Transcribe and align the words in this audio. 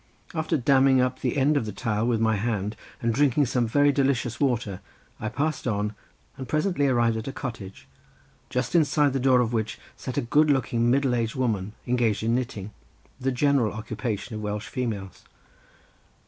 After 0.33 0.57
damming 0.57 0.99
up 0.99 1.19
the 1.19 1.37
end 1.37 1.55
of 1.57 1.67
the 1.67 1.71
tile 1.71 2.07
with 2.07 2.19
my 2.19 2.35
hand 2.35 2.75
and 3.03 3.13
drinking 3.13 3.45
some 3.45 3.67
delicious 3.67 4.39
water 4.39 4.81
I 5.19 5.29
passed 5.29 5.67
on 5.67 5.93
and 6.37 6.47
presently 6.49 6.87
arrived 6.87 7.17
at 7.17 7.27
a 7.27 7.31
cottage 7.31 7.87
just 8.49 8.73
inside 8.73 9.13
the 9.13 9.19
door 9.19 9.41
of 9.41 9.53
which 9.53 9.77
sat 9.95 10.17
a 10.17 10.21
good 10.21 10.49
looking 10.49 10.89
middle 10.89 11.13
aged 11.13 11.35
woman 11.35 11.73
engaged 11.85 12.23
in 12.23 12.33
knitting, 12.33 12.71
the 13.19 13.31
general 13.31 13.73
occupation 13.73 14.33
of 14.35 14.41
Welsh 14.41 14.69
females. 14.69 15.23